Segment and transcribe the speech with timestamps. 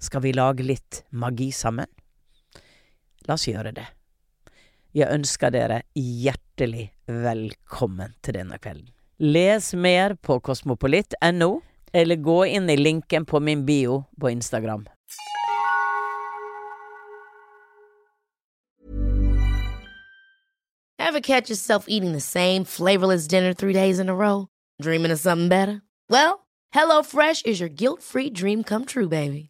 [0.00, 1.86] Skal vi lage litt magi sammen?
[3.28, 3.84] La oss gjøre det.
[4.96, 8.88] Jeg ønsker dere hjertelig velkommen til denne kvelden.
[9.20, 11.50] Les mer på kosmopolitt.no,
[11.92, 14.88] eller gå inn i linken på min bio på Instagram.
[20.98, 24.48] Ever catch yourself eating the same flavorless dinner three days in a row?
[24.80, 25.82] Dreaming of something better?
[26.08, 29.49] Well, HelloFresh is your guilt-free dream come true, baby.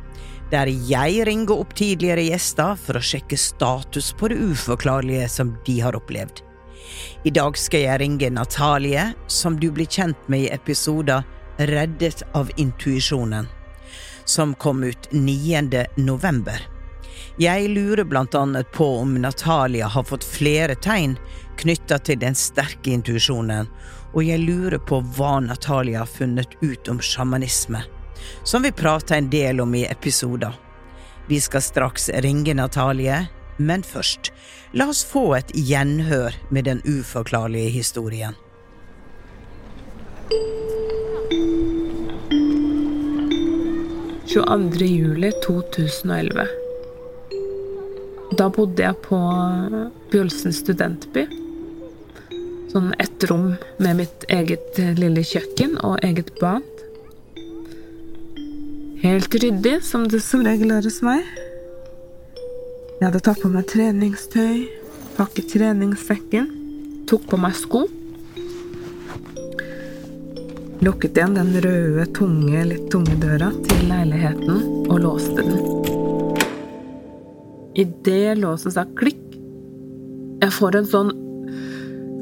[0.51, 5.77] der jeg ringer opp tidligere gjester for å sjekke status på det uforklarlige som de
[5.79, 6.43] har opplevd.
[7.23, 11.23] I dag skal jeg ringe Natalie, som du blir kjent med i episoder
[11.61, 13.45] Reddet av intuisjonen,
[14.25, 15.85] som kom ut 9.
[16.01, 16.57] november.
[17.37, 21.15] Jeg lurer blant annet på om Natalia har fått flere tegn
[21.61, 23.69] knytta til den sterke intuisjonen,
[24.11, 27.83] og jeg lurer på hva Natalia har funnet ut om sjamanisme,
[28.43, 30.53] som vi prater en del om i episoder.
[31.27, 33.27] Vi skal straks ringe Natalie,
[33.57, 34.31] men først,
[34.73, 38.35] la oss få et gjenhør med den uforklarlige historien.
[44.79, 46.47] juli 2011.
[48.37, 49.19] Da bodde jeg på
[50.11, 51.25] Bjølsen studentby.
[52.71, 53.51] Sånn ett rom
[53.83, 56.70] med mitt eget lille kjøkken og eget bad.
[59.01, 61.25] Helt ryddig, som det som regel er hos meg.
[62.99, 64.67] Jeg hadde tatt på meg treningstøy,
[65.15, 66.45] pakket treningssekken,
[67.09, 67.87] tok på meg sko.
[70.85, 75.63] Lukket igjen den røde, tunge, litt tunge døra til leiligheten og låste den.
[77.81, 79.23] Idet låsen sa klikk,
[80.43, 81.09] jeg får en sånn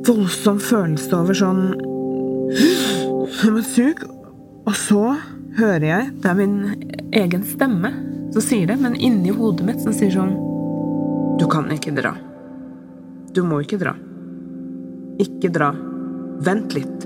[0.07, 1.65] voldsom følelse over sånn
[3.39, 3.99] Som et sug.
[4.67, 5.03] Og så
[5.59, 6.55] hører jeg Det er min
[7.15, 7.91] egen stemme
[8.33, 10.35] som sier det, men inni hodet mitt som sier sånn
[11.39, 12.13] Du kan ikke dra.
[13.33, 13.93] Du må ikke dra.
[15.21, 15.69] Ikke dra.
[16.45, 17.05] Vent litt.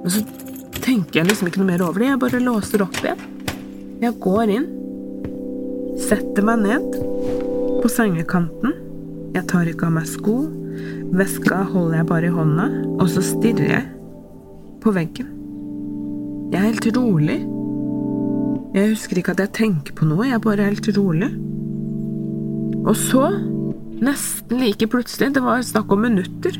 [0.00, 0.22] Men så
[0.78, 2.12] tenker jeg liksom ikke noe mer over det.
[2.12, 3.24] Jeg bare låser opp igjen.
[4.00, 4.68] Jeg går inn.
[6.00, 7.00] Setter meg ned
[7.82, 8.78] på sengekanten.
[9.34, 10.38] Jeg tar ikke av meg sko.
[11.18, 13.84] Veska holder jeg bare i hånda, og så stirrer jeg
[14.80, 15.39] på veggen.
[16.50, 17.38] Jeg er helt rolig.
[18.74, 21.30] Jeg husker ikke at jeg tenker på noe, jeg er bare helt rolig.
[22.80, 23.26] Og så,
[24.02, 26.56] nesten like plutselig, det var snakk om minutter,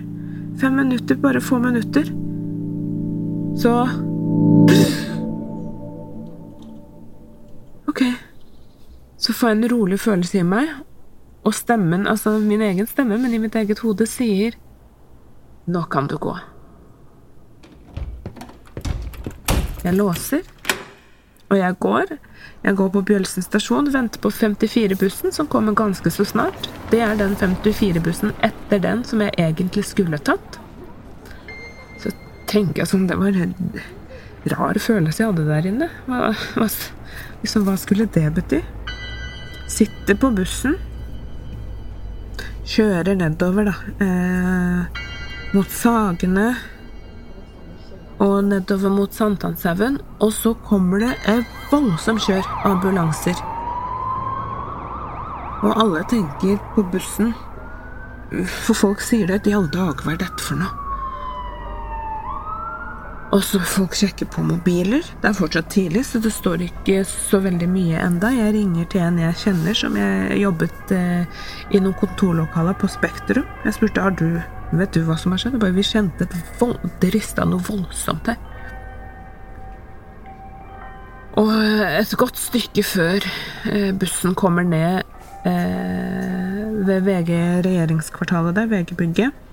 [0.61, 2.11] fem minutter, bare få minutter,
[3.59, 3.75] så
[7.91, 8.03] Ok.
[9.19, 10.69] Så får jeg en rolig følelse i meg,
[11.45, 14.55] og stemmen, altså min egen stemme, men i mitt eget hode, sier
[15.67, 16.37] Nå kan du gå.
[19.91, 20.43] Jeg låser,
[21.51, 22.11] og jeg går.
[22.63, 26.69] Jeg går på Bjølsen stasjon, venter på 54-bussen, som kommer ganske så snart.
[26.93, 30.61] Det er den 54-bussen etter den som jeg egentlig skulle tatt.
[31.99, 32.15] Så
[32.47, 33.57] tenker jeg som Det var en
[34.55, 35.91] rar følelse jeg hadde der inne.
[36.07, 36.71] Hva, hva,
[37.43, 38.63] liksom, hva skulle det bety?
[39.67, 40.79] Sitter på bussen.
[42.63, 43.79] Kjører nedover, da.
[44.07, 45.01] Eh,
[45.57, 46.53] mot Sagene
[48.21, 53.41] og nedover mot Sankthanshaugen, og så kommer det et voldsomt kjør av ambulanser.
[55.61, 57.33] Og alle tenker på bussen,
[58.67, 59.43] for folk sier det.
[59.45, 60.77] De alle dager, hva er dette for noe?
[63.31, 65.05] Og så folk sjekker på mobiler.
[65.23, 68.33] Det er fortsatt tidlig, så det står ikke så veldig mye enda.
[68.35, 73.47] Jeg ringer til en jeg kjenner som jeg jobbet eh, i noen kontorlokaler på Spektrum.
[73.63, 74.27] Jeg spurte har du
[74.73, 75.59] vet du hva som har skjedd.
[75.63, 78.39] Bare, vi kjente et vold, det rista noe voldsomt her.
[81.41, 81.53] Og
[81.87, 83.27] et godt stykke før
[83.71, 85.07] eh, bussen kommer ned
[85.49, 87.31] eh, ved VG
[87.65, 89.47] regjeringskvartalet der, VG-bygget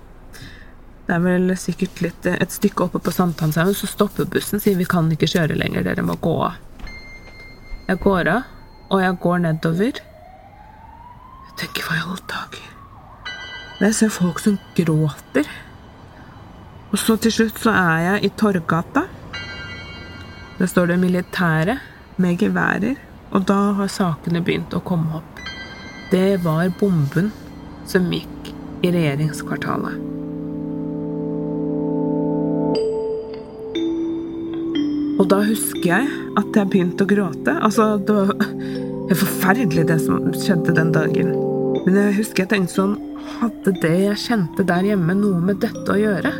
[1.08, 4.76] det er vel sikkert litt eh, et stykke oppe på Sankthanshaugen, så stopper bussen, sier
[4.76, 6.58] vi kan ikke kjøre lenger, dere må gå av.
[7.88, 8.50] Jeg går av,
[8.92, 10.02] og jeg går nedover.
[11.46, 12.66] Jeg tenker hva i alle dager
[13.78, 15.46] Jeg ser folk som gråter.
[16.90, 19.04] Og så til slutt så er jeg i Torgata.
[20.58, 21.76] Der står det militære
[22.18, 22.98] med geværer,
[23.30, 25.42] og da har sakene begynt å komme opp.
[26.10, 27.30] Det var bomben
[27.86, 28.50] som gikk
[28.82, 29.94] i regjeringskvartalet.
[35.18, 37.54] Og da husker jeg at jeg begynte å gråte.
[37.62, 38.34] Altså, det var
[39.22, 41.47] forferdelig det som skjedde den dagen.
[41.84, 42.96] Men jeg husker jeg tenkte sånn
[43.38, 46.32] Hadde det jeg kjente der hjemme, noe med dette å gjøre?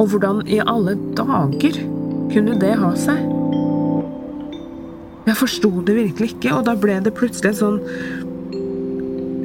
[0.00, 1.76] Og hvordan i alle dager
[2.32, 3.20] kunne det ha seg?
[5.28, 7.78] Jeg forsto det virkelig ikke, og da ble det plutselig sånn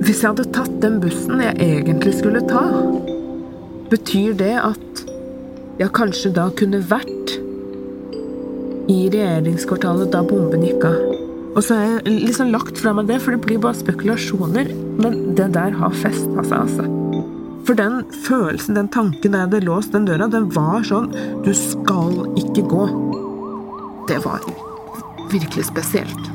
[0.05, 2.63] Hvis jeg hadde tatt den bussen jeg egentlig skulle ta,
[3.91, 5.03] betyr det at
[5.81, 7.35] jeg kanskje da kunne vært
[8.91, 11.14] i regjeringskvartalet da bomben gikk av.
[11.55, 14.73] Og så har jeg liksom lagt fra meg det, for det blir bare spekulasjoner.
[14.99, 16.87] Men det der har festa seg, altså.
[17.65, 21.07] For den følelsen, den tanken da jeg hadde låst den døra, den var sånn
[21.47, 22.83] Du skal ikke gå.
[24.11, 24.43] Det var
[25.31, 26.29] virkelig spesielt.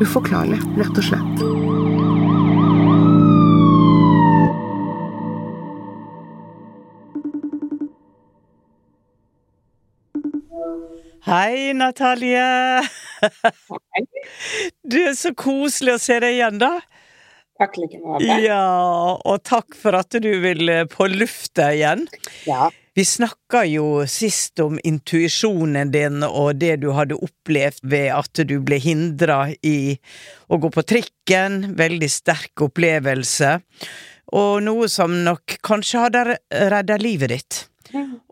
[0.00, 1.44] Uforklarlig, rett og slett.
[11.28, 13.11] Hei, Natalie!
[14.92, 16.76] Du er så koselig å se deg igjen, da.
[17.60, 18.26] Takk like måte.
[18.42, 22.06] Ja, og takk for at du vil på lufta igjen.
[22.48, 22.70] Ja.
[22.94, 28.58] Vi snakka jo sist om intuisjonen din og det du hadde opplevd ved at du
[28.60, 29.94] ble hindra i
[30.52, 31.72] å gå på trikken.
[31.78, 33.54] Veldig sterk opplevelse.
[34.36, 37.62] Og noe som nok kanskje hadde redda livet ditt.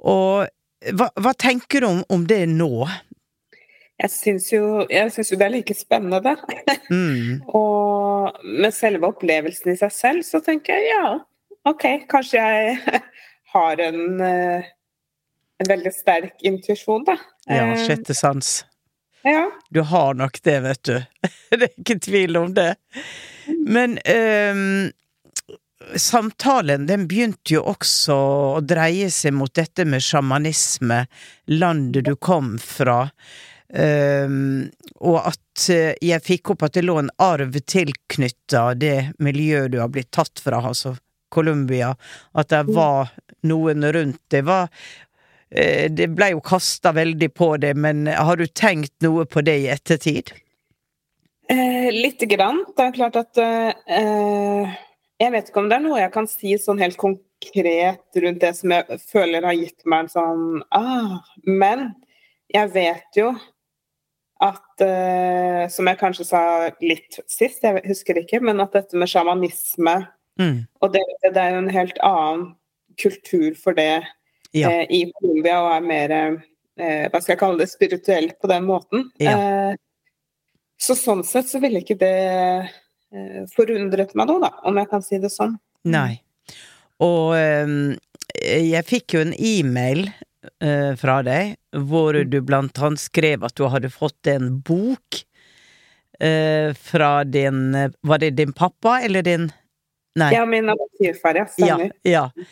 [0.04, 0.44] Og
[0.92, 2.84] hva, hva tenker du om, om, det nå?
[4.00, 5.06] Jeg syns jo, jo,
[5.36, 6.36] det er like spennende.
[6.88, 7.42] Mm.
[7.60, 11.18] og med selve opplevelsen i seg selv, så tenker jeg ja,
[11.68, 13.00] ok, kanskje jeg
[13.54, 14.70] har en, eh,
[15.60, 17.18] en veldig sterk intuisjon, da.
[17.44, 18.62] Ja, eh, sjette sans.
[19.22, 19.50] Ja.
[19.68, 20.96] Du har nok det, vet du.
[21.50, 22.72] det er ikke tvil om det.
[23.66, 24.88] Men um,
[25.96, 28.16] samtalen den begynte jo også
[28.56, 31.04] å dreie seg mot dette med sjamanisme,
[31.52, 33.10] landet du kom fra,
[33.72, 34.66] um,
[35.00, 39.78] og at eh, jeg fikk opp at det lå en arv tilknytta det miljøet du
[39.80, 40.96] har blitt tatt fra, altså
[41.30, 41.94] Columbia,
[42.34, 43.12] at det var
[43.46, 44.42] noen rundt det.
[44.48, 44.68] Var,
[45.54, 49.56] eh, det ble jo kasta veldig på det, men har du tenkt noe på det
[49.62, 50.34] i ettertid?
[51.50, 52.64] Eh, Lite grann.
[52.76, 54.78] Det er klart at eh
[55.20, 58.54] jeg vet ikke om det er noe jeg kan si sånn helt konkret rundt det
[58.56, 60.44] som jeg føler har gitt meg en sånn
[60.76, 61.90] ah, Men
[62.50, 63.34] jeg vet jo
[64.40, 66.42] at uh, Som jeg kanskje sa
[66.80, 69.96] litt sist, jeg husker ikke, men at dette med sjamanisme
[70.40, 70.56] mm.
[70.80, 72.46] Og det, det, er jo en helt annen
[73.00, 74.02] kultur for det
[74.56, 74.70] ja.
[74.70, 76.38] uh, i Colombia, og er mer uh,
[77.12, 77.70] Hva skal jeg kalle det?
[77.72, 79.10] Spirituelt på den måten.
[79.20, 79.76] Ja.
[80.80, 82.14] så sånn sett så ville ikke det
[83.10, 85.56] Eh, forundret meg noe, da, om jeg kan si det sånn.
[85.90, 86.20] Nei.
[87.02, 87.96] Og um,
[88.38, 90.04] jeg fikk jo en e-mail
[90.64, 95.22] uh, fra deg hvor du blant annet skrev at du hadde fått en bok
[96.22, 99.50] uh, fra din Var det din pappa eller din
[100.18, 100.32] Nei.
[100.34, 101.44] Ja, min adoptivfar, ja.
[101.46, 101.92] Stemmer.
[102.02, 102.46] Ja, ja.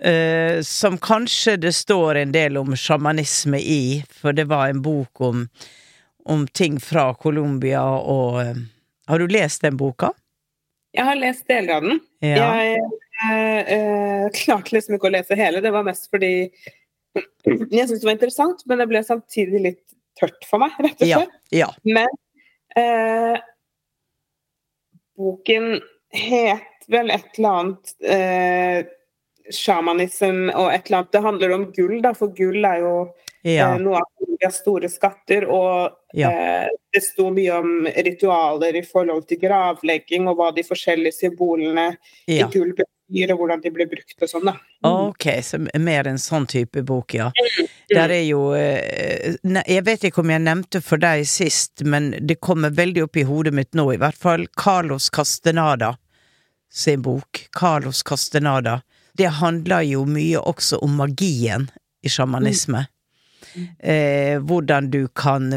[0.00, 5.20] Uh, som kanskje det står en del om sjamanisme i, for det var en bok
[5.20, 5.44] om,
[6.24, 8.40] om ting fra Colombia og
[9.06, 10.12] har du lest den boka?
[10.94, 12.00] Jeg har lest deler av den.
[12.24, 12.46] Ja.
[12.62, 12.78] Jeg
[13.24, 16.48] eh, eh, klarte liksom ikke å lese hele, det var mest fordi
[17.14, 19.82] jeg syntes det var interessant, men det ble samtidig litt
[20.18, 21.34] tørt for meg, rett og slett.
[21.54, 21.66] Ja.
[21.66, 21.70] Ja.
[21.86, 22.10] Men
[22.78, 23.40] eh,
[25.18, 25.78] boken
[26.14, 28.92] het vel et eller annet eh,
[29.52, 32.96] Shamanism og et eller annet Det handler om gull, da, for gull er jo
[33.44, 33.74] ja.
[33.74, 35.44] Eh, noe av Indias store skatter.
[35.52, 41.18] Og eh, det sto mye om ritualer i forhold til gravlegging, og hva de forskjellige
[41.18, 41.90] symbolene
[42.30, 42.72] i gull
[43.12, 44.54] dyr, og hvordan de blir brukt og sånn, da.
[44.88, 47.30] Ok, så mer en sånn type bok, ja.
[47.90, 52.40] Der er jo eh, Jeg vet ikke om jeg nevnte for deg sist, men det
[52.40, 54.48] kommer veldig opp i hodet mitt nå, i hvert fall.
[54.56, 55.94] Carlos Castenada
[56.74, 57.48] sin bok.
[57.52, 58.80] Carlos Castenada.
[59.12, 61.68] Det handler jo mye også om magien
[62.02, 62.86] i sjamanisme.
[63.78, 65.52] Eh, hvordan du kan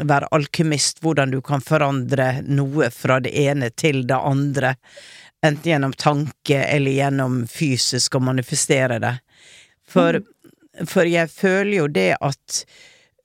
[0.00, 4.74] være alkymist, hvordan du kan forandre noe fra det ene til det andre.
[5.42, 9.14] Enten gjennom tanke eller gjennom fysisk å manifestere det.
[9.88, 10.20] For,
[10.86, 12.58] for jeg føler jo det at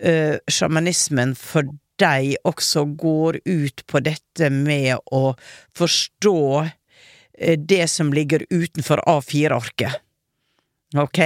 [0.06, 1.68] uh, sjamanismen for
[2.00, 5.36] deg også går ut på dette med å
[5.76, 10.00] forstå uh, det som ligger utenfor A4-arket.
[10.96, 11.20] Ok?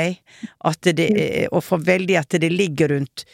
[0.65, 1.11] At det,
[1.51, 3.25] og for veldig at det ligger rundt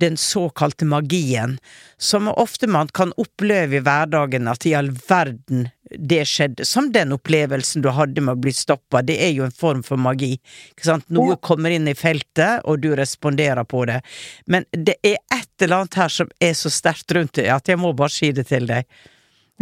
[0.00, 1.58] den såkalte magien,
[1.96, 5.68] som ofte man kan oppleve i hverdagen, at i all verden
[5.98, 6.64] det skjedde.
[6.68, 10.00] Som den opplevelsen du hadde med å bli stoppa, det er jo en form for
[10.00, 10.34] magi.
[10.72, 11.08] Ikke sant?
[11.12, 14.00] Noe kommer inn i feltet, og du responderer på det.
[14.46, 17.80] Men det er et eller annet her som er så sterkt rundt det, at jeg
[17.80, 18.88] må bare si det til deg.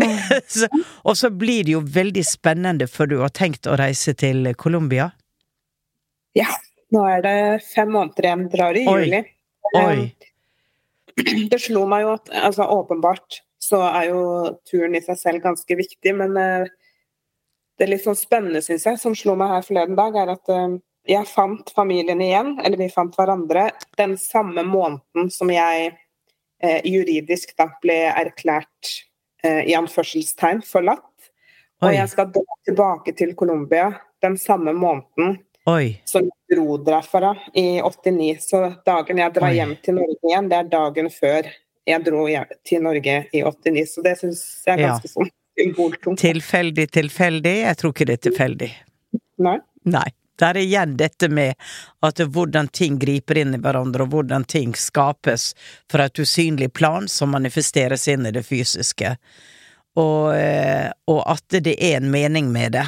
[0.55, 0.69] så,
[1.05, 5.11] og så blir det jo veldig spennende, for du har tenkt å reise til Colombia.
[6.39, 6.51] Ja.
[6.91, 9.03] Nå er det fem måneder igjen, drar i Oi.
[9.05, 9.21] juli.
[9.79, 10.11] Oi.
[11.53, 14.23] Det slo meg jo at altså, åpenbart så er jo
[14.69, 16.71] turen i seg selv ganske viktig, men eh,
[17.81, 20.79] det litt sånn spennende, syns jeg, som slo meg her forleden dag, er at eh,
[21.09, 25.93] jeg fant familien igjen, eller vi fant hverandre, den samme måneden som jeg
[26.61, 28.97] eh, juridisk da ble erklært
[29.45, 31.07] eh, i anførselstegn forlatt.
[31.81, 33.87] Og jeg skal dra tilbake til Colombia
[34.21, 35.39] den samme måneden
[35.71, 35.95] Oi.
[36.05, 38.35] som jeg dro derfra i 89.
[38.45, 39.57] Så dagen jeg drar Oi.
[39.57, 41.49] hjem til Norge igjen, det er dagen før
[41.87, 42.27] jeg dro
[42.65, 43.87] til Norge i 89.
[43.95, 44.89] Så det syns jeg er Ja.
[44.95, 46.19] ganske sånn symboltungt.
[46.19, 47.57] Tilfeldig, tilfeldig?
[47.63, 48.71] Jeg tror ikke det er tilfeldig.
[49.39, 49.59] Nei.
[49.85, 50.09] Nei.
[50.41, 51.55] Der er igjen dette med
[52.03, 55.55] at hvordan ting griper inn i hverandre, og hvordan ting skapes
[55.91, 59.17] fra et usynlig plan som manifesteres inn i det fysiske.
[59.97, 62.87] Og, eh, og at det er en mening med det.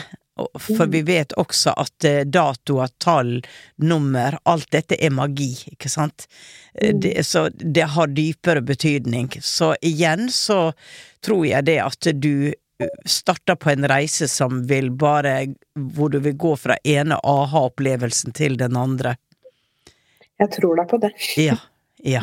[0.59, 3.41] For vi vet også at eh, datoer, tall,
[3.83, 6.27] nummer, alt dette er magi, ikke sant?
[6.75, 9.31] Eh, Det, så det har dypere betydning.
[9.41, 10.73] Så igjen så
[11.25, 16.19] tror jeg det at du eh, starter på en reise som vil bare Hvor du
[16.19, 19.17] vil gå fra ene aha-opplevelsen til den andre.
[20.39, 21.13] Jeg tror da på det.
[21.37, 21.57] Ja.
[22.03, 22.23] Ja.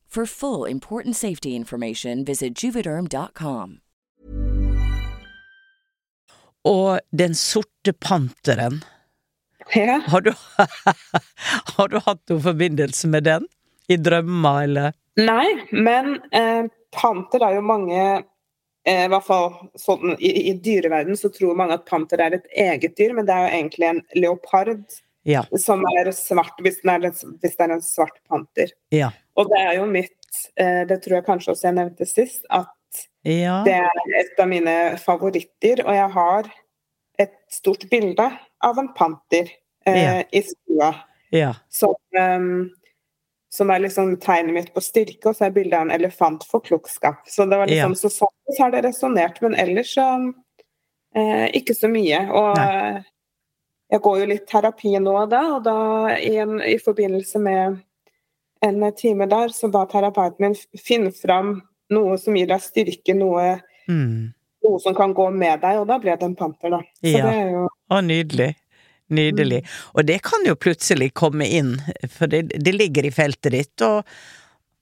[0.13, 3.77] For full important safety information, visit juvederm.com.
[6.67, 8.83] Og Den sorte panteren,
[9.75, 10.01] Ja.
[10.07, 10.33] har du,
[11.77, 13.45] har du hatt noen forbindelse med den?
[13.87, 14.91] I drømmer, eller?
[15.17, 17.97] Nei, men eh, panter er jo mange
[18.83, 19.47] eh, I hvert fall
[19.79, 23.35] sånn, i, i dyreverden så tror mange at panter er et eget dyr, men det
[23.37, 24.75] er jo egentlig en leopard
[25.23, 25.43] Ja.
[25.61, 28.71] som er svart, hvis, den er, hvis det er en svart panter.
[28.91, 29.11] Ja.
[29.39, 30.11] Og det er jo mitt
[30.59, 32.67] eh, Det tror jeg kanskje også jeg nevnte sist, at
[33.23, 33.61] Ja.
[33.63, 35.83] det er et av mine favoritter.
[35.85, 36.51] Og jeg har
[37.19, 38.25] et stort bilde
[38.63, 39.49] av en panter
[39.85, 40.23] eh, Ja.
[40.31, 40.93] i stua.
[41.31, 41.53] ja.
[41.69, 42.69] Som, um,
[43.51, 46.59] som er liksom tegnet mitt på styrke, og så er bildet av en elefant for
[46.63, 47.27] klokskap.
[47.27, 50.05] Så det var liksom, så sånn så har det resonnert, men ellers så
[51.15, 52.21] eh, ikke så mye.
[52.31, 53.03] Og Nei.
[53.91, 55.75] jeg går jo litt terapi nå og da, og da
[56.17, 57.81] i, en, i forbindelse med
[58.61, 63.61] en time der, så ba terapeuten min finne fram noe som gir deg styrke, noe,
[63.89, 64.33] Mm.
[64.63, 66.79] noe som kan gå med deg, og da ble det en panter, da.
[67.01, 67.25] Så Ja.
[67.25, 68.55] det er jo Å, nydelig.
[69.11, 69.65] Nydelig.
[69.95, 74.05] Og det kan jo plutselig komme inn, for det, det ligger i feltet ditt, og,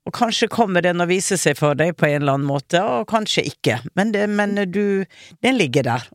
[0.06, 3.08] og kanskje kommer den å vise seg for deg på en eller annen måte, og
[3.10, 3.80] kanskje ikke.
[3.96, 5.06] Men, det, men du
[5.42, 6.06] Den ligger der.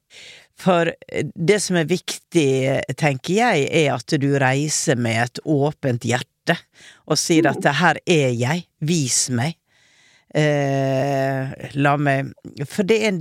[0.61, 0.92] For
[1.34, 2.49] det som er viktig,
[3.00, 6.56] tenker jeg, er at du reiser med et åpent hjerte
[7.08, 9.56] og sier at 'her er jeg, vis meg'.
[10.34, 12.32] Eh, la meg
[12.66, 13.20] For det er, en,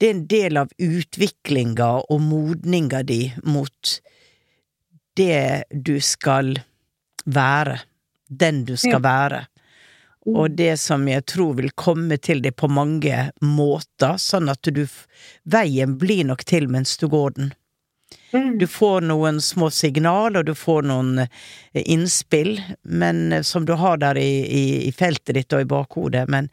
[0.00, 4.00] det er en del av utviklinga og modninga di mot
[5.20, 6.56] det du skal
[7.26, 7.76] være.
[8.28, 9.44] Den du skal være.
[10.26, 14.82] Og det som jeg tror vil komme til deg på mange måter, sånn at du
[15.46, 17.52] Veien blir nok til mens du går den.
[18.34, 18.58] Mm.
[18.58, 21.28] Du får noen små signal, og du får noen eh,
[21.86, 26.26] innspill, men eh, som du har der i, i, i feltet ditt og i bakhodet,
[26.30, 26.50] men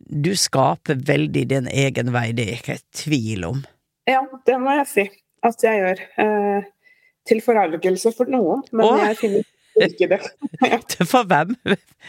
[0.00, 3.64] du skaper veldig din egen vei, det er ikke et tvil om.
[4.08, 5.06] Ja, det må jeg si
[5.46, 6.04] at jeg gjør.
[6.24, 6.68] Eh,
[7.28, 9.02] til forargelse for noen, men Åh.
[9.10, 9.49] jeg finner
[9.86, 10.20] ikke det.
[11.12, 11.54] For hvem?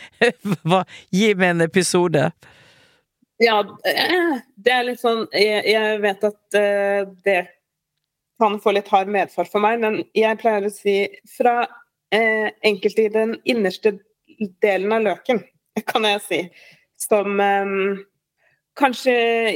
[0.67, 0.83] Hva?
[1.13, 2.29] Gi meg en episode.
[3.41, 3.57] ja,
[3.89, 7.39] eh, det er litt sånn Jeg, jeg vet at eh, det
[8.41, 10.95] kan få litt hard medfart for meg, men jeg pleier å si
[11.29, 11.59] fra
[12.13, 13.99] eh, enkelte i den innerste
[14.63, 15.43] delen av løken,
[15.91, 16.39] kan jeg si,
[16.97, 17.75] som eh,
[18.79, 19.13] kanskje,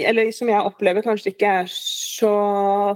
[0.10, 2.36] eller som jeg opplever kanskje ikke er så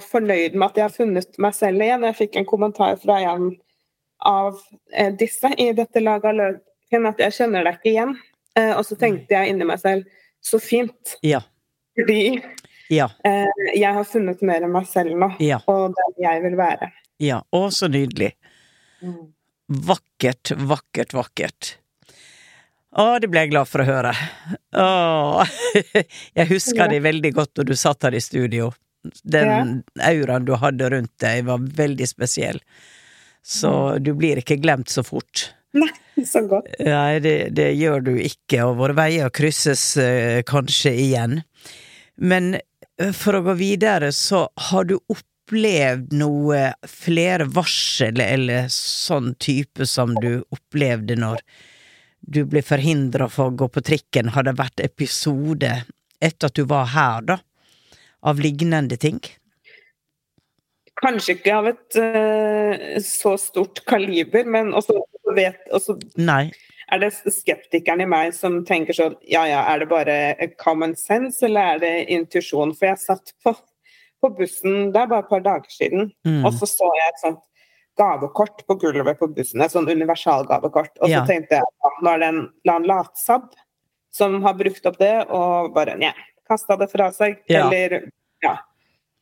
[0.04, 2.06] fornøyd med at jeg har funnet meg selv igjen.
[2.10, 3.50] Jeg fikk en kommentar fra en
[4.26, 4.58] av
[4.94, 8.16] eh, disse i dette laget av løken at jeg kjenner deg ikke igjen.
[8.58, 10.08] Eh, og så tenkte jeg inni meg selv
[10.42, 11.42] så fint, Ja.
[11.96, 12.42] fordi
[12.90, 13.10] Ja.
[13.26, 15.60] eh, jeg har funnet mer enn meg selv nå, Ja.
[15.68, 16.92] og den jeg vil være.
[17.20, 17.42] Ja.
[17.54, 18.34] Å, så nydelig.
[19.70, 21.76] Vakkert, vakkert, vakkert.
[22.98, 24.14] Å, det ble jeg glad for å høre.
[24.74, 25.46] Å,
[26.40, 28.72] jeg husker det veldig godt da du satt her i studio.
[29.24, 32.58] Den auraen du hadde rundt deg var veldig spesiell.
[33.50, 35.50] Så du blir ikke glemt så fort.
[35.74, 35.90] Nei,
[36.26, 36.70] så godt.
[36.86, 41.40] Nei, det, det gjør du ikke, og våre veier krysses eh, kanskje igjen.
[42.22, 49.34] Men eh, for å gå videre, så har du opplevd noe flere varsel eller sånn
[49.42, 51.42] type som du opplevde når
[52.20, 54.34] du ble forhindra for å gå på trikken?
[54.36, 55.74] Har det vært episode
[56.22, 57.40] etter at du var her, da?
[58.30, 59.22] Av lignende ting?
[61.00, 64.98] Kanskje ikke av et uh, så stort kaliber, men også
[65.36, 66.50] vet også Nei.
[66.92, 70.16] er det skeptikeren i meg som tenker sånn Ja ja, er det bare
[70.60, 72.74] common sense, eller er det intuisjon?
[72.76, 73.54] For jeg satt på,
[74.20, 76.44] på bussen det er bare et par dager siden, Mm.
[76.46, 77.46] og så så jeg et sånt
[78.00, 79.62] gavekort på gulvet på bussen.
[79.62, 80.94] Et sånn universalgavekort.
[81.02, 81.26] Og så Ja.
[81.28, 83.50] tenkte jeg at nå er det en eller annen latsabb
[84.12, 86.14] som har brukt opp det, og bare nja,
[86.48, 87.42] kasta det fra seg.
[87.52, 87.68] Ja.
[87.70, 88.10] Eller
[88.42, 88.54] ja.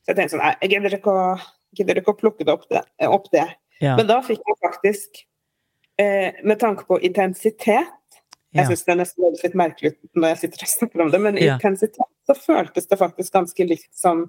[0.06, 1.24] Så jeg tenkte sånn jeg gidder ikke å,
[1.78, 3.46] gidder ikke å plukke det opp, det, opp det.
[3.82, 3.94] Ja.
[3.98, 5.22] Men da fikk jeg faktisk,
[6.00, 7.94] eh, med tanke på intensitet
[8.56, 11.10] Jeg syns det er nesten høres litt merkelig ut når jeg sitter og snakker om
[11.12, 14.22] det, men intensitet så føltes det faktisk ganske likt som,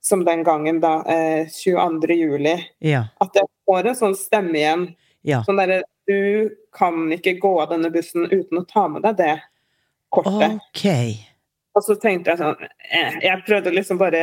[0.00, 2.14] som den gangen da, eh, 22.
[2.14, 2.54] juli.
[2.78, 3.08] Ja.
[3.20, 4.86] At jeg får en sånn stemme igjen.
[5.26, 5.42] Ja.
[5.46, 9.32] Sånn derre Du kan ikke gå av denne bussen uten å ta med deg det
[10.14, 10.60] kortet.
[10.62, 10.84] Ok.
[11.76, 12.56] Og så tenkte jeg sånn
[12.90, 14.20] eh, Jeg prøvde liksom bare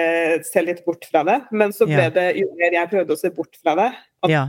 [0.48, 2.10] se litt bort fra det, men så ble Ja.
[2.10, 3.92] det jo mer jeg prøvde å se bort fra det,
[4.26, 4.48] og Ja.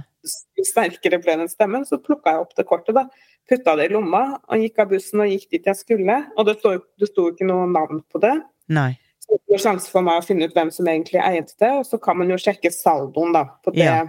[0.57, 3.05] jo sterkere ble den stemmen, så plukka jeg opp det kortet, da.
[3.51, 6.17] Putta det i lomma og gikk av bussen og gikk dit jeg skulle.
[6.39, 8.43] Og det sto det sto ikke noe navn på det.
[8.73, 8.95] Nei.
[9.21, 11.71] Så det var sjanse for meg å finne ut hvem som egentlig eide det.
[11.77, 14.07] Og så kan man jo sjekke saldoen da, på det, Ja.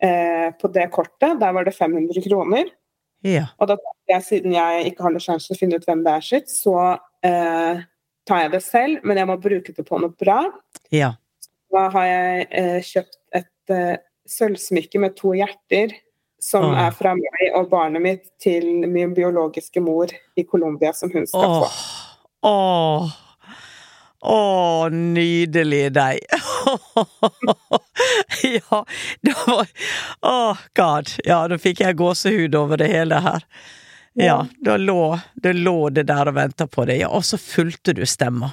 [0.00, 1.40] eh, på det kortet.
[1.40, 2.70] Der var det 500 kroner.
[3.24, 3.46] Ja.
[3.58, 6.04] Og da tenkte jeg, siden jeg ikke har noen sjanse til å finne ut hvem
[6.04, 7.82] det er sitt, så eh,
[8.28, 10.44] tar jeg det selv, men jeg må bruke det på noe bra.
[10.94, 11.14] Ja.
[11.72, 13.96] da har jeg eh, kjøpt et eh,
[14.28, 15.94] sølvsmykke med to hjerter,
[16.42, 16.78] som Åh.
[16.86, 21.62] er fra meg og barnet mitt til min biologiske mor i Colombia, som hun skal
[21.62, 21.68] få.
[22.42, 23.10] Åh, åh,
[24.32, 26.18] åh, nydelig deg.
[28.58, 28.84] ja,
[29.22, 29.66] det var
[30.32, 31.14] Åh, god.
[31.24, 33.46] Ja, da fikk jeg gåsehud over det hele her.
[34.14, 37.00] Ja, da lå det, lå det der og venta på deg.
[37.04, 38.52] Ja, og så fulgte du stemma.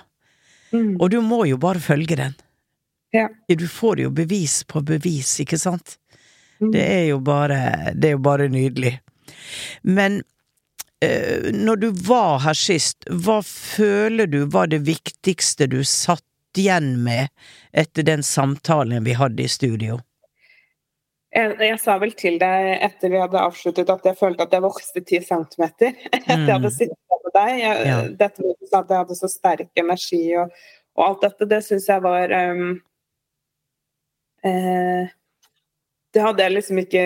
[0.72, 0.96] Mm.
[1.02, 2.36] Og du må jo bare følge den.
[3.12, 3.28] Ja.
[3.48, 5.98] Du får jo bevis på bevis, ikke sant?
[6.62, 6.72] Mm.
[6.72, 9.00] Det er jo bare Det er jo bare nydelig.
[9.82, 10.22] Men
[11.02, 16.24] eh, når du var her sist, hva føler du var det viktigste du satt
[16.58, 17.30] igjen med
[17.72, 20.00] etter den samtalen vi hadde i studio?
[21.40, 24.64] Jeg, jeg sa vel til deg etter vi hadde avsluttet at jeg følte at jeg
[24.66, 26.76] vokste ti centimeter etter jeg hadde Mm.
[26.76, 27.54] sittet med deg.
[27.62, 27.98] Jeg, Ja.
[28.24, 30.52] Dette med at jeg hadde så sterk energi og,
[30.98, 32.70] og alt dette, det syns jeg var um,
[34.44, 35.10] eh,
[36.14, 37.04] Det hadde jeg liksom ikke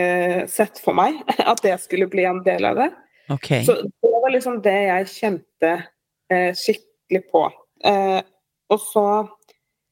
[0.52, 1.18] sett for meg,
[1.52, 2.90] at det skulle bli en del av det.
[3.34, 3.64] Okay.
[3.68, 5.72] Så det var liksom det jeg kjente
[6.32, 7.46] eh, skikkelig på.
[7.84, 8.22] Eh,
[8.72, 9.04] og så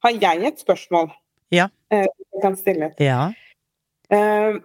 [0.06, 1.12] har jeg et spørsmål
[1.54, 1.67] Ja.
[1.91, 2.91] eh, jeg kan stille.
[3.04, 3.30] Ja.
[4.12, 4.60] Eh,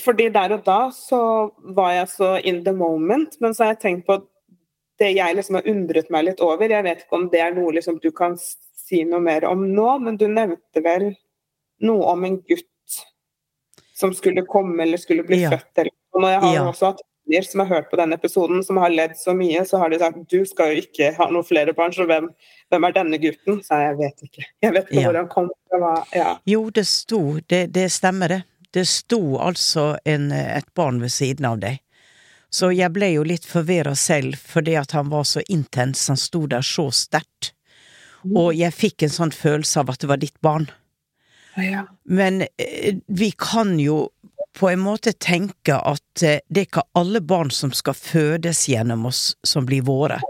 [0.00, 1.20] fordi der og da så
[1.76, 4.18] var jeg så in the moment, men så har jeg tenkt på
[5.00, 6.68] det jeg liksom har undret meg litt over.
[6.72, 9.98] Jeg vet ikke om det er noe liksom du kan si noe mer om nå,
[10.04, 11.10] men du nevnte vel
[11.84, 13.02] noe om en gutt
[13.96, 15.50] som skulle komme eller skulle bli Ja.
[15.50, 15.78] født.
[15.82, 15.92] Eller.
[16.14, 16.64] Og når jeg har Ja.
[16.70, 19.78] også hatt venner som har hørt på denne episoden, som har ledd så mye, så
[19.78, 22.28] har de sagt du skal jo ikke ha noen flere barn, så hvem,
[22.70, 23.62] hvem er denne gutten?
[23.64, 24.44] Så jeg vet ikke.
[24.62, 25.08] Jeg vet ikke Ja.
[25.10, 26.04] hvor han kom fra.
[26.14, 26.38] Ja.
[26.46, 28.44] Jo, det sto Det, det stemmer, det.
[28.76, 31.80] Det sto altså en, et barn ved siden av deg.
[32.52, 36.44] Så jeg ble jo litt forvirra selv, fordi at han var så intens, han sto
[36.50, 37.52] der så sterkt.
[38.26, 40.68] Og jeg fikk en sånn følelse av at det var ditt barn.
[41.56, 41.86] Ja.
[42.04, 44.10] Men eh, vi kan jo
[44.56, 49.06] på en måte tenke at eh, det er ikke alle barn som skal fødes gjennom
[49.08, 50.20] oss, som blir våre.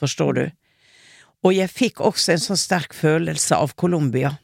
[0.00, 0.44] Forstår du?
[1.46, 4.34] Og jeg fikk også en sånn sterk følelse av Colombia.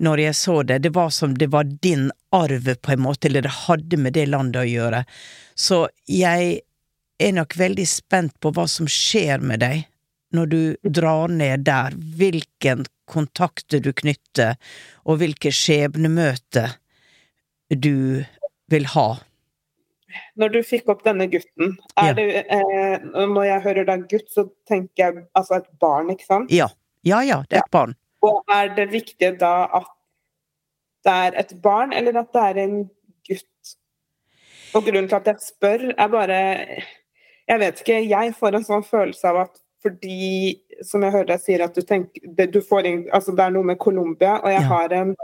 [0.00, 0.78] Når jeg så det.
[0.86, 4.26] Det var som det var din arv, på en måte, eller det hadde med det
[4.30, 5.04] landet å gjøre.
[5.54, 6.60] Så jeg
[7.20, 9.84] er nok veldig spent på hva som skjer med deg
[10.32, 10.60] når du
[10.96, 11.96] drar ned der.
[12.16, 14.56] Hvilken kontakter du knytter,
[15.04, 16.76] og hvilke skjebnemøter
[17.74, 18.22] du
[18.70, 19.08] vil ha.
[20.38, 22.12] Når du fikk opp denne gutten, Ja.
[22.14, 26.50] det, eh, når jeg hører da gutt, så tenker jeg altså et barn, ikke sant?
[26.50, 26.68] Ja,
[27.02, 27.94] ja, ja, det er et barn.
[28.26, 29.88] Og er det viktig da at
[31.06, 32.74] det er et barn, eller at det er en
[33.28, 33.70] gutt?
[34.76, 36.40] Og grunnen til at jeg spør, er bare
[37.50, 41.40] Jeg vet ikke, jeg får en sånn følelse av at fordi, som jeg hører deg
[41.40, 44.50] sier, at du tenker det, du får inn, altså det er noe med Colombia, og
[44.52, 44.68] jeg Ja.
[44.68, 45.14] har en,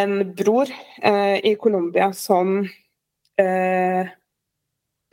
[0.00, 0.72] en bror
[1.04, 2.64] eh, i Colombia som
[3.38, 4.08] eh,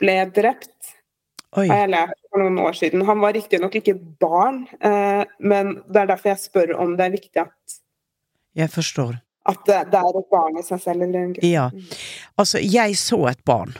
[0.00, 0.94] ble drept
[1.52, 3.04] Oi, har jeg lært for noen år siden.
[3.08, 7.14] Han var riktignok ikke barn, eh, men det er derfor jeg spør om det er
[7.16, 7.78] viktig at,
[8.58, 9.18] jeg forstår.
[9.48, 11.44] at det, det er et barn i seg selv eller en gutt.
[11.46, 11.68] Ja.
[12.36, 13.72] Altså, jeg så et barn,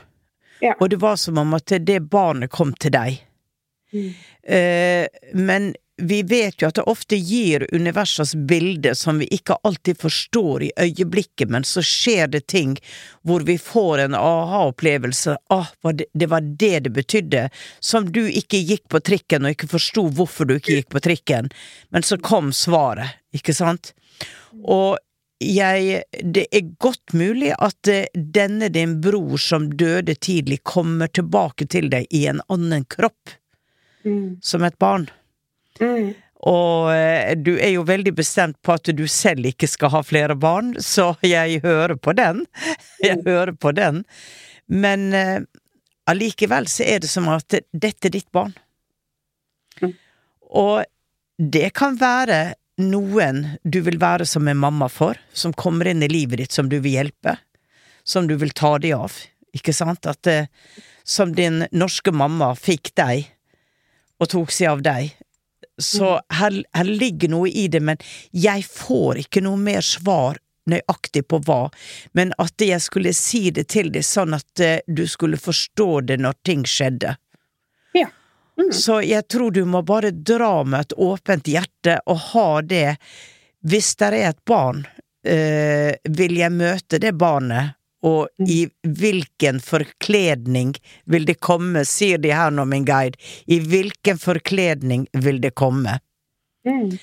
[0.63, 0.73] Ja.
[0.81, 3.21] og det var som om at det barnet kom til deg.
[3.93, 4.09] Mm.
[4.43, 9.99] Eh, men vi vet jo at det ofte gir universets bilde som vi ikke alltid
[10.01, 12.77] forstår i øyeblikket, men så skjer det ting
[13.27, 15.37] hvor vi får en aha-opplevelse.
[15.51, 17.49] Ah, det, det var det det betydde.
[17.81, 21.51] Som du ikke gikk på trikken og ikke forsto hvorfor du ikke gikk på trikken,
[21.91, 23.93] men så kom svaret, ikke sant?
[24.65, 24.99] Og
[25.39, 31.69] jeg Det er godt mulig at eh, denne din bror som døde tidlig, kommer tilbake
[31.71, 33.37] til deg i en annen kropp,
[34.05, 34.39] Mm.
[34.41, 35.09] som et barn.
[35.81, 36.15] Mm.
[36.47, 40.37] Og eh, du er jo veldig bestemt på at du selv ikke skal ha flere
[40.39, 42.45] barn, så jeg hører på den.
[43.03, 44.03] Jeg hører på den.
[44.67, 45.41] Men eh,
[46.11, 48.55] allikevel så er det som at dette er ditt barn.
[49.83, 49.95] Mm.
[50.51, 50.83] Og
[51.39, 56.11] det kan være noen du vil være som en mamma for, som kommer inn i
[56.11, 57.37] livet ditt som du vil hjelpe,
[58.07, 59.15] som du vil ta deg av,
[59.55, 60.07] ikke sant?
[60.07, 60.51] At eh,
[61.09, 63.27] som din norske mamma fikk deg
[64.19, 65.15] og tok seg av deg,
[65.79, 68.01] så her, her ligger noe i det, men
[68.35, 71.63] jeg får ikke noe mer svar nøyaktig på hva,
[72.13, 76.19] men at jeg skulle si det til deg sånn at eh, du skulle forstå det
[76.21, 77.15] når ting skjedde.
[77.97, 78.11] Ja.
[78.61, 78.73] Mm.
[78.75, 82.97] Så jeg tror du må bare dra med et åpent hjerte og ha det
[83.69, 84.85] Hvis det er et barn,
[85.27, 90.75] øh, vil jeg møte det barnet, og i hvilken forkledning
[91.11, 95.99] vil det komme, sier de her nå, min guide, i hvilken forkledning vil det komme?
[96.69, 96.99] Mm.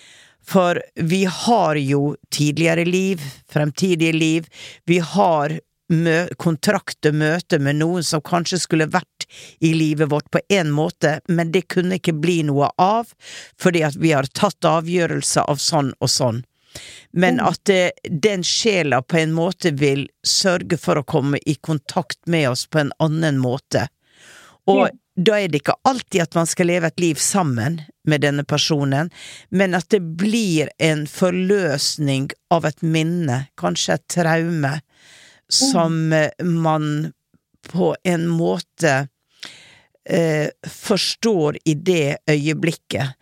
[0.45, 4.47] For vi har jo tidligere liv, fremtidige liv,
[4.85, 5.57] vi har
[5.89, 9.27] mø kontrakter, møter med noen som kanskje skulle vært
[9.61, 13.11] i livet vårt på én måte, men det kunne ikke bli noe av,
[13.61, 16.43] fordi at vi har tatt avgjørelser av sånn og sånn.
[17.11, 22.19] Men at det, den sjela på en måte vil sørge for å komme i kontakt
[22.27, 23.87] med oss på en annen måte.
[24.67, 28.43] Og da er det ikke alltid at man skal leve et liv sammen med denne
[28.43, 29.11] personen,
[29.49, 34.73] men at det blir en forløsning av et minne, kanskje et traume,
[35.47, 37.13] som eh, man
[37.69, 39.07] på en måte
[40.09, 43.15] eh, forstår i det øyeblikket.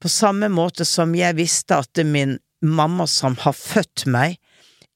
[0.00, 4.38] På samme måte som jeg visste at min mamma som har født meg,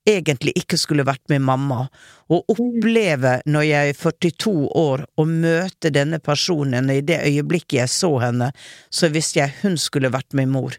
[0.09, 1.87] egentlig ikke skulle vært min mamma,
[2.33, 7.93] og oppleve når jeg er 42 år å møte denne personen, i det øyeblikket jeg
[7.93, 8.51] så henne,
[8.91, 10.77] så visste jeg hun skulle vært min mor.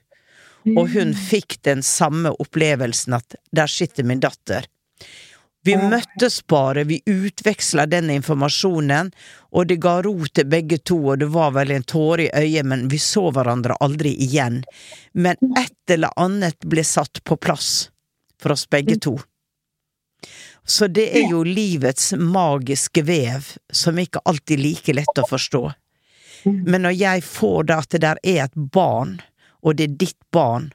[0.69, 4.65] Og hun fikk den samme opplevelsen at der sitter min datter.
[5.67, 9.11] Vi møttes bare, vi utveksla den informasjonen,
[9.51, 12.65] og det ga ro til begge to, og det var vel en tåre i øyet,
[12.65, 14.61] men vi så hverandre aldri igjen.
[15.13, 17.89] Men et eller annet ble satt på plass
[18.39, 19.17] for oss begge to.
[20.63, 25.63] Så det er jo livets magiske vev, som ikke alltid er like lett å forstå.
[26.45, 29.17] Men når jeg får det at det der er et barn,
[29.59, 30.69] og det er ditt barn,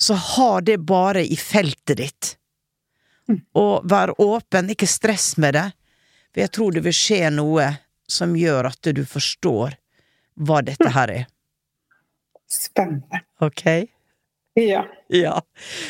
[0.00, 2.36] så har det bare i feltet ditt
[3.58, 5.68] og vær åpen, ikke stress med det,
[6.32, 7.68] for jeg tror det vil skje noe
[8.10, 9.76] som gjør at du forstår
[10.40, 11.26] hva dette her er.
[12.50, 13.22] Spennende.
[13.44, 13.64] Ok?
[14.58, 14.84] Ja.
[15.08, 15.42] Ja.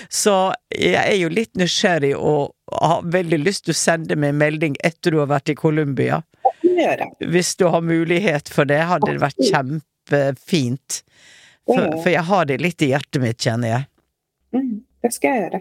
[0.08, 4.42] Så jeg er jo litt nysgjerrig og har veldig lyst til å sende meg en
[4.42, 6.20] melding etter du har vært i Colombia.
[7.20, 11.00] Hvis du har mulighet for det, hadde det vært kjempefint.
[11.68, 13.88] For, for jeg har det litt i hjertet mitt, kjenner jeg.
[14.56, 15.60] Mm, det skal jeg gjøre.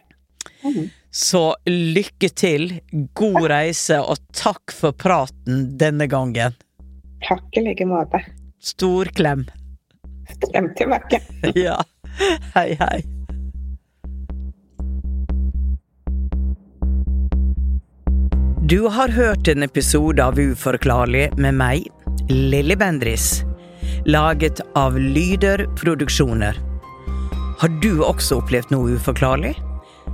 [0.64, 0.88] Mm.
[1.12, 2.80] Så lykke til,
[3.18, 6.54] god reise, og takk for praten denne gangen.
[7.26, 8.22] Takk i like måte.
[8.62, 9.48] Stor klem.
[10.50, 11.22] Klem tilbake.
[11.58, 11.80] Ja.
[12.54, 13.00] Hei, hei.
[18.70, 21.88] Du har hørt en episode av Uforklarlig med meg,
[22.30, 23.40] Lilly Bendris.
[24.06, 26.60] Laget av Lyder Produksjoner.
[27.60, 29.56] Har du også opplevd noe uforklarlig?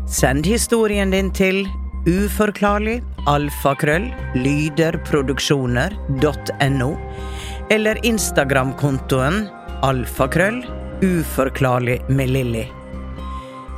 [0.05, 1.63] Send historien din til
[2.05, 6.89] uforklarlig alfakrøll lyderproduksjoner.no
[7.73, 9.49] eller Instagram-kontoen
[9.81, 10.61] alfakrøll
[11.01, 12.69] uforklarlig med Lilly.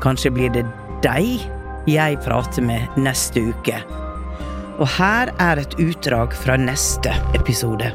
[0.03, 0.67] Kanskje blir det
[1.05, 1.39] deg
[1.87, 3.79] jeg prater med neste uke.
[4.83, 7.07] Og her er et utdrag fra neste
[7.39, 7.87] episode.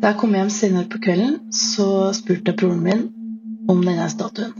[0.00, 3.21] Da jeg kom hjem senere på kvelden, så spurte broren min
[3.68, 4.52] om denne statuen.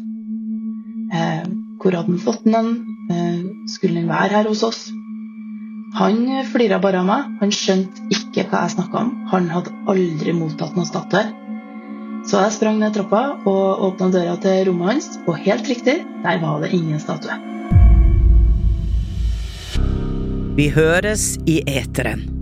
[1.13, 1.45] Eh,
[1.83, 2.73] hvor hadde han fått den?
[3.11, 4.83] Eh, skulle den være her hos oss?
[5.99, 7.31] Han flira bare av meg.
[7.43, 9.15] Han skjønte ikke hva jeg snakka om.
[9.33, 11.27] Han hadde aldri mottatt noen statue.
[12.23, 16.39] Så jeg sprang ned trappa og åpna døra til rommet hans, og helt riktig, der
[16.43, 17.35] var det ingen statue.
[20.55, 22.42] Vi høres i eteren.